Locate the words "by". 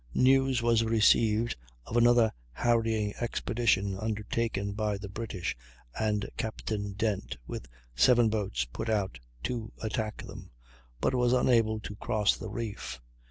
4.73-4.97